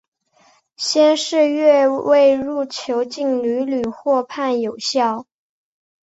[0.77, 5.27] 先是越位入球竟屡屡获判有效。